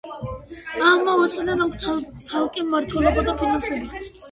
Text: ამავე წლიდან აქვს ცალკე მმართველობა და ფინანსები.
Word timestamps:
ამავე 0.91 1.27
წლიდან 1.33 1.61
აქვს 1.67 1.85
ცალკე 2.25 2.67
მმართველობა 2.71 3.29
და 3.31 3.39
ფინანსები. 3.45 4.05